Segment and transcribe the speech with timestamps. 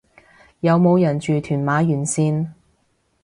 [0.61, 2.47] 有冇人住屯馬沿線